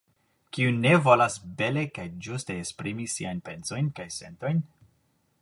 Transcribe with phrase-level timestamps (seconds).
[0.55, 4.65] Kiu ne volas bele kaj ĝuste esprimi siajn pensojn kaj sentojn?